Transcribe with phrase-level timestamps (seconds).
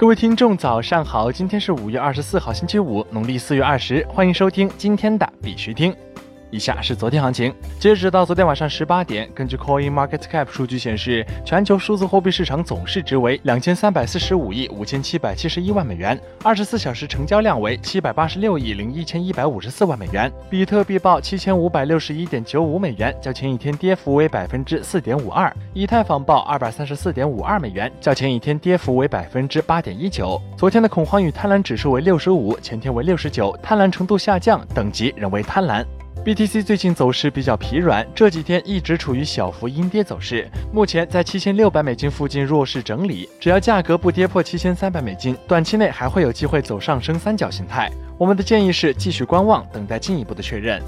[0.00, 1.30] 各位听众，早上好！
[1.30, 5.94] 今天是五月二十四号，星期五，农历四月二十，欢迎收听今天的必须听。
[6.50, 20.30] 以下是昨天行情，截止到昨天晚上十八点，根据 Coin Market Cap 数据显示，全球数字货币市场总市值为两千三百四十五亿五千七百七十一万美元，二十四小时成交量为七百八十六亿零一千一百五十四万美元。
[20.50, 25.54] 比特币报七千五百六十一点九五美元，较前一天跌幅为百分之四点五二。
[25.72, 30.40] 以太坊报二百三十四点五二美元，较前一天跌幅为百分之八点一九。
[30.56, 35.84] 昨天的恐慌与贪婪指数为六十五，前天为六十九，贪婪程度下降，等级仍为贪婪。
[36.24, 43.26] BTC 最近走势比较疲软，这几天一直处于小幅阴跌走势，目前在七千六百美金附近弱势整理。
[43.40, 47.90] 只要价格不跌破七千三百美金，短期内还会有机会走上升三角形态。
[48.18, 50.82] 我们的建议是继续观望，等待进一步的确认。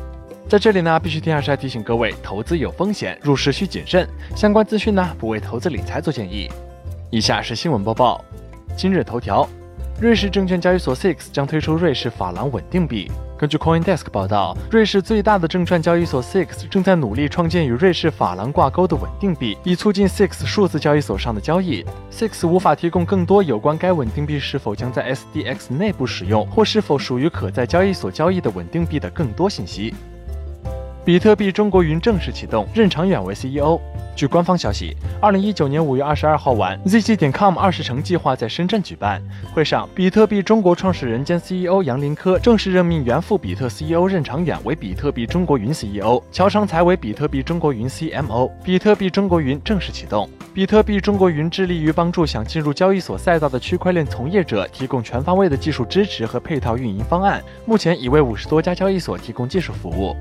[0.48, 4.06] 在这里呢，必须提示提醒各位，投资有风险，入市需谨慎。
[4.36, 6.46] 相关资讯呢，不为投资理财做建议。
[7.10, 8.22] 以下是新闻播报。
[8.76, 9.48] 今日头条：
[10.00, 13.10] 瑞士证券交易所 SIX 将推出瑞士法郎稳定币。
[13.38, 21.84] 根据 CoinDesk 报道，瑞士最大的证券交易所 SIX 正在努力创建与瑞士法郎挂钩的稳定币，以促进 SIX 数字交易所上的交易。
[22.10, 29.94] SIX 无法提供更多有关该稳定币是否将在 SDX 内部使用，或是否属于可在交易所交易的稳定币的更多信息。
[31.04, 33.80] 比特币中国云正式启动，任长远为 CEO。
[34.14, 39.20] 据官方消息，二零一九年五月二十二号晚，ZG 点 com 二十城计划在深圳举办
[39.52, 48.48] 会上，比特币中国创始人兼 CEO 杨林科正式任命原副比特 CEO 任长远为比特币中国云 CEO，乔长才为比特币中国云 CMO。
[48.62, 50.30] 比特币中国云正式启动。
[50.54, 60.14] 比特币中国云致力于帮助想进入交易所赛道的区块链从业者提供全方位的技术支持和配套运营方案，目前已为五十多家交易所提供技术服务。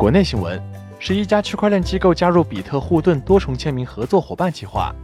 [0.00, 0.58] 国内新闻。
[0.98, 4.94] 十一家区块链机构加入比特护盾多重签名合作伙伴计划。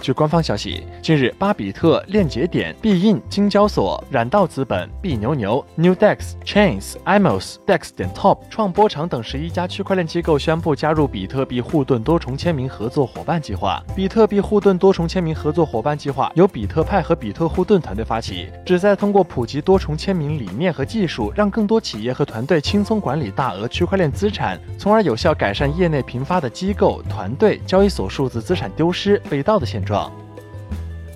[0.00, 13.82] 据官方消息，近日，巴比特、链节点、币印、金交所、染道资本、币牛牛、NewDex、Chains、Imos、Dex 点 Top、创波场等十一家区块链机构宣布加入比特币护盾多重签名合作伙伴计划。
[13.94, 29.89] 比特币护盾多重签名合作伙伴计划由比特派和比特护盾团队发起，旨在通过普及多重签名理念和技术，让更多企业和团队轻松管理大额区块链资产，从而有效改善业内频发的机构、团队、交易所数字资产丢失、被盗的现状。
[29.90, 30.08] 状，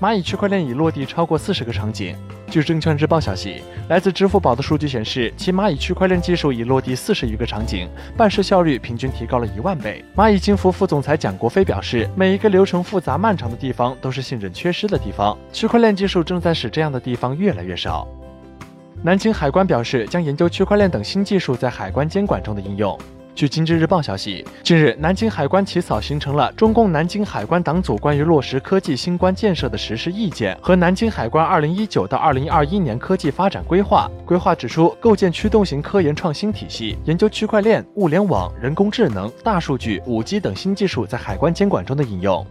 [0.00, 2.16] 蚂蚁区块链已落地超过四十个场景。
[2.50, 10.04] 据证券日报消息，来自支付宝的数据显示，其蚂蚁区块链技术已落地四十余个场景，办事效率平均提高了一万倍。
[10.16, 15.38] 蚂蚁金服副总裁蒋国飞表示，每一个流程复杂漫长的地方，都是信任缺失的地方。
[15.52, 18.08] 区块链技术正在使这样的地方越来越少。
[19.04, 22.98] 南京海关表示，将研究区块链等新技术在海关监管中的应用。
[23.34, 34.08] 据经济日报消息，近日南京海关起草形成了中共南京海关党组关于落实科技兴关建设的实施意见和南京海关二零一九到二零二一年科技发展规划。
[34.24, 42.46] 规划指出，构建驱动型科研创新体系，研究区块链、物联网、人工智能、大数据、五 G 等新技术在海关监管中的应用。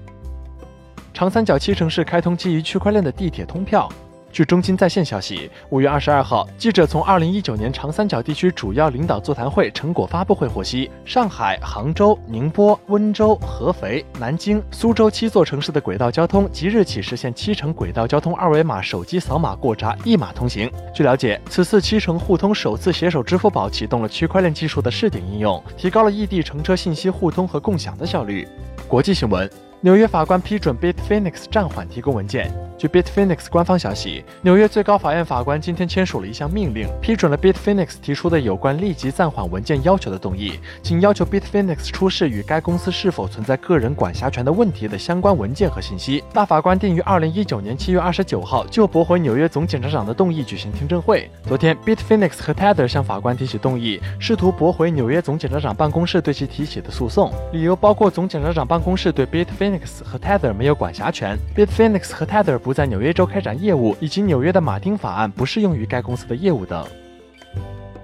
[1.13, 3.87] 长三角七城市开通基于区块链的地铁通票。
[4.33, 20.67] 据中金在线消息，五月二十二号，记者从二零一九年长三角地区主要领导座谈会成果发布会获悉，上海、杭州、宁波、温州、合肥、南京、苏州七座城市的轨道交通即日起实现七城轨道交通二维码手机扫码过闸一码通行。
[20.95, 28.47] 据了解，此次七城互通首次携手支付宝启动了区块链技术的试点应用，提高了异地乘车信息互通和共享的效率。
[28.87, 29.47] 国际新闻。
[29.83, 32.49] 纽约法官批准 Bitfinex 暂缓提供文件。
[32.77, 46.23] 据 Bitfinex 官方消息，纽约最高法院法官今天签署了一项命令，批准了 Bitfinex 提出的有关立即暂缓文件要求的动议，仅要求 Bitfinex 出示与该公司是否存在个人管辖权的问题的相关文件和信息。
[46.33, 51.29] 大法官定于二零一九年七月二十九号就驳回纽约总检察长的动议举行听证会。
[51.45, 66.85] 昨天，Bitfinex 和 Tether 向法官提起动议，试图驳回纽约总检察长办公室对其提起的诉讼，理由包括总检察长办公室对 Bitfinex Bitfinex 和 Tether 没有管辖权，Bitfinex 和 Tether 不在纽约州开展业务，以及纽约的马丁法案不适用于该公司的业务等。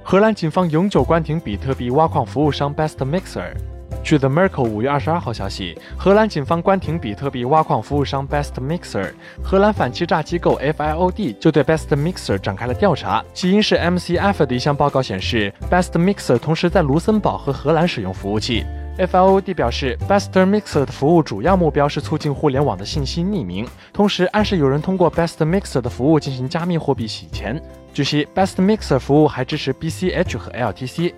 [0.04, 3.54] 荷兰警方永久关停比特币挖矿服务商 Best Mixer。
[4.02, 9.12] 据 The Merkel 五月二十二号消息，荷兰警方关停比特币挖矿服务商 Best Mixer。
[9.44, 18.66] 荷兰反欺诈机构 FIOD 就对 Best Mixer 展开了调查，起因是 MCF 的一项报告显示，Best Mixer 同时在卢森堡和荷兰使用服务器。
[19.00, 27.62] FIOD 表示，Best Mixer 的服务主要目标是促进互联网的信息匿名，同时暗示有人通过 Best Mixer 的服务进行加密货币洗钱。
[27.94, 31.14] 据悉，Best Mixer 服务还支持 BCH 和 LTC。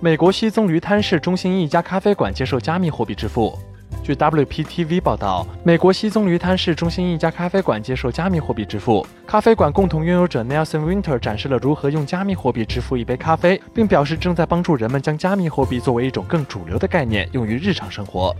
[0.00, 3.58] 美国西棕榈滩市中心一家咖啡馆接受加密货币支付。
[4.02, 9.06] 据 WPTV 报道，美国西棕榈滩市中心一家咖啡馆接受加密货币支付。
[9.26, 18.34] 咖啡馆共同拥有者 Nelson Winter 展示了如何用加密货币支付一杯咖啡，并表示正在帮助人们将加密货币作为一种更主流的概念用于日常生活。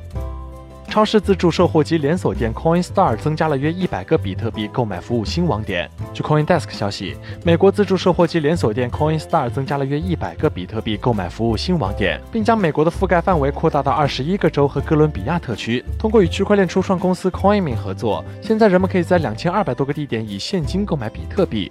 [0.90, 5.88] 超市自助售货机连锁店 Coinstar 增加了约一百个比特币购买服务新网点。
[6.12, 15.84] 据 CoinDesk 消息，美国自助售货机连锁店 Coinstar 增加了约一百个比特币购买服务新网点，并将美国的覆盖范围扩大到二十一个州和哥伦比亚特区。
[15.96, 21.70] 通过与区块链初创公司 Coinmin 合作，现在人们可以在两千二百多个地点以现金购买比特币。